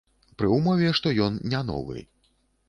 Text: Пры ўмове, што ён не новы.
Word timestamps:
Пры 0.41 0.47
ўмове, 0.53 0.87
што 1.01 1.11
ён 1.27 1.37
не 1.53 1.61
новы. 1.69 2.05